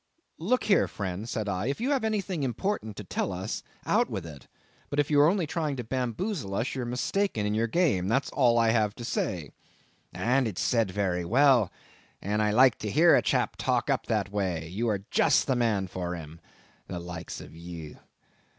"Look 0.39 0.63
here, 0.63 0.87
friend," 0.87 1.29
said 1.29 1.47
I, 1.47 1.67
"if 1.67 1.79
you 1.79 1.91
have 1.91 2.03
anything 2.03 2.41
important 2.41 2.95
to 2.97 3.03
tell 3.03 3.31
us, 3.31 3.61
out 3.85 4.09
with 4.09 4.25
it; 4.25 4.47
but 4.89 4.97
if 4.99 5.11
you 5.11 5.21
are 5.21 5.29
only 5.29 5.45
trying 5.45 5.75
to 5.75 5.83
bamboozle 5.83 6.55
us, 6.55 6.73
you 6.73 6.81
are 6.81 6.85
mistaken 6.85 7.45
in 7.45 7.53
your 7.53 7.67
game; 7.67 8.07
that's 8.07 8.31
all 8.31 8.57
I 8.57 8.71
have 8.71 8.95
to 8.95 9.05
say." 9.05 9.51
"And 10.11 10.47
it's 10.47 10.59
said 10.59 10.89
very 10.89 11.23
well, 11.23 11.71
and 12.19 12.41
I 12.41 12.49
like 12.49 12.79
to 12.79 12.89
hear 12.89 13.13
a 13.15 13.21
chap 13.21 13.57
talk 13.57 13.91
up 13.91 14.07
that 14.07 14.31
way; 14.31 14.67
you 14.69 14.89
are 14.89 15.05
just 15.11 15.45
the 15.45 15.55
man 15.55 15.85
for 15.85 16.15
him—the 16.15 16.97
likes 16.99 17.39
of 17.39 17.55
ye. 17.55 17.97